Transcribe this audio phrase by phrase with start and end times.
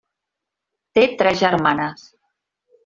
[0.99, 2.11] Té tres germanes.